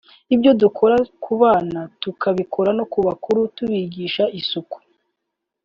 Ibyo 0.35 0.51
dukora 0.61 0.95
ku 1.23 1.33
bana 1.41 1.79
tubikora 2.01 2.69
no 2.77 2.83
ku 2.91 2.97
babyeyi 3.05 3.47
tukabigisha 3.57 4.23
isuku 4.39 4.77